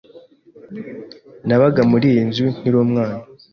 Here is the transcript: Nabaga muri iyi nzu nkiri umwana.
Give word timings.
Nabaga 1.47 1.81
muri 1.91 2.05
iyi 2.11 2.23
nzu 2.29 2.43
nkiri 2.55 2.77
umwana. 2.85 3.15